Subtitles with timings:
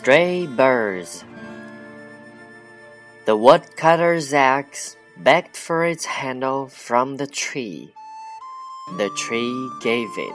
[0.00, 1.26] Stray birds.
[3.26, 7.92] The woodcutter's axe begged for its handle from the tree.
[8.96, 10.34] The tree gave it.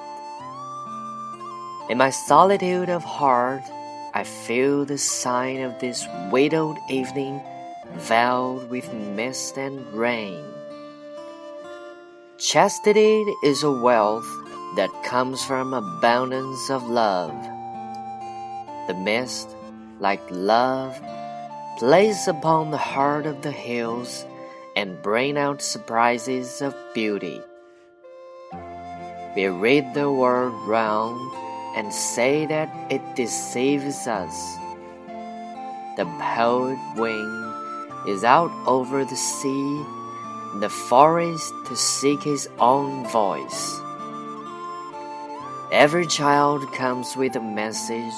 [1.90, 3.64] In my solitude of heart,
[4.14, 7.42] I feel the sign of this widowed evening
[7.96, 10.46] veiled with mist and rain.
[12.38, 14.30] Chastity is a wealth
[14.76, 17.34] that comes from abundance of love.
[18.88, 19.55] The mist,
[20.00, 21.00] like love,
[21.78, 24.26] plays upon the heart of the hills
[24.76, 27.42] and bring out surprises of beauty.
[29.36, 31.20] We read the world round
[31.76, 34.56] and say that it deceives us.
[35.98, 37.54] The poet wing
[38.08, 39.84] is out over the sea,
[40.60, 43.80] the forest to seek his own voice.
[45.72, 48.14] Every child comes with a message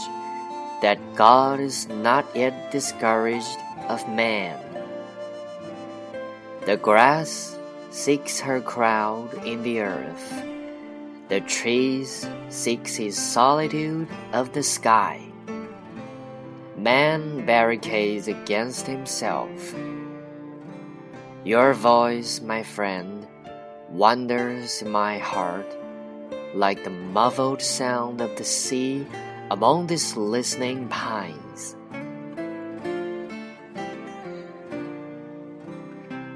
[0.81, 3.57] that God is not yet discouraged
[3.89, 4.59] of man.
[6.65, 7.57] The grass
[7.89, 10.43] seeks her crowd in the earth.
[11.29, 15.21] The trees seeks his solitude of the sky.
[16.77, 19.73] Man barricades against himself.
[21.43, 23.25] Your voice, my friend,
[23.89, 25.65] wanders my heart
[26.53, 29.05] like the muffled sound of the sea
[29.49, 31.75] among these listening pines.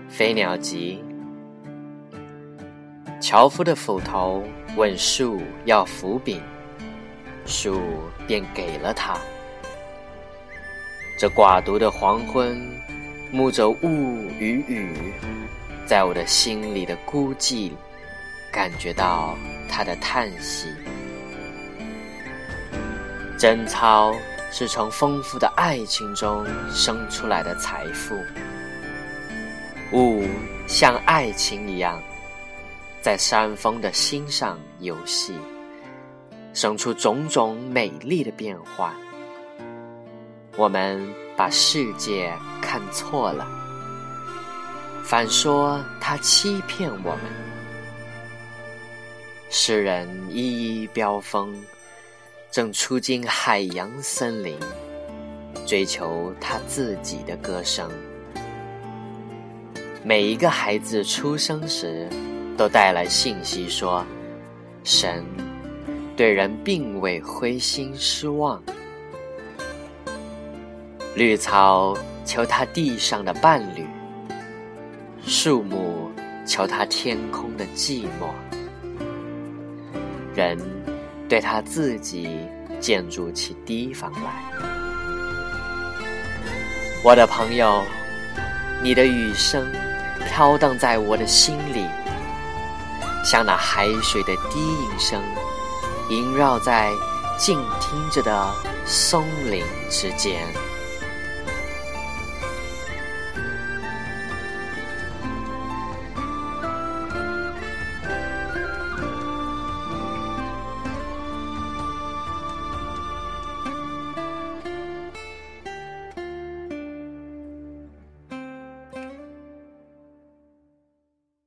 [0.07, 1.03] 飞鸟集，
[3.19, 4.43] 樵夫的斧头
[4.77, 6.41] 问树要斧柄，
[7.45, 7.81] 树
[8.27, 9.17] 便给了他。
[11.17, 12.61] 这寡独的黄昏，
[13.33, 13.85] 沐着雾
[14.39, 15.13] 与雨，
[15.85, 17.71] 在我的心里的孤寂，
[18.51, 19.35] 感觉到
[19.67, 20.67] 他的叹息。
[23.41, 24.13] 贞操
[24.51, 28.15] 是从丰富的爱情中生出来的财富。
[29.93, 30.23] 雾
[30.67, 31.99] 像爱情一样，
[33.01, 35.33] 在山峰的心上游戏，
[36.53, 38.93] 生出种种美丽的变化。
[40.55, 41.03] 我们
[41.35, 42.31] 把世界
[42.61, 43.47] 看错了，
[45.03, 47.21] 反说他欺骗我们。
[49.49, 51.59] 诗人一一飙风，
[52.51, 54.57] 正出进海洋森林，
[55.65, 57.89] 追求他自己的歌声。
[60.03, 62.09] 每一个孩子出生时，
[62.57, 64.05] 都带来信息说，
[64.83, 65.23] 神
[66.17, 68.61] 对人并未灰心失望。
[71.15, 73.85] 绿草求他地上的伴侣，
[75.25, 76.11] 树木
[76.45, 78.33] 求他天空的寂寞，
[80.35, 80.57] 人
[81.31, 82.27] 对他自己
[82.81, 84.43] 建筑起堤防来。
[87.01, 87.81] 我的朋友，
[88.83, 89.65] 你的雨声。
[90.27, 91.85] 飘荡在我的心里，
[93.23, 95.21] 像那海水的低吟声，
[96.09, 96.91] 萦绕在
[97.37, 98.53] 静听着的
[98.85, 100.41] 松林之间。